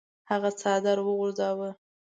هغه 0.29 0.49
څادر 0.59 0.97
وغورځاوه. 1.05 1.69